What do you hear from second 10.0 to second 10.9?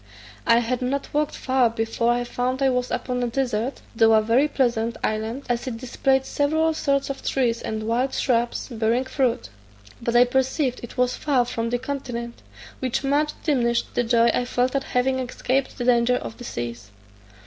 but I perceived